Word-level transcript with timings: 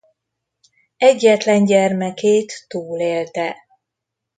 Egyetlen 0.97 1.65
gyermekét 1.65 2.65
túlélte. 2.67 3.55